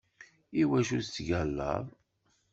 Iwacu 0.61 0.97
tettgallaḍ? 1.05 1.85